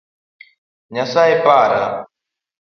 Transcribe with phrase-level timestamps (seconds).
[0.93, 1.81] Nyasaye para!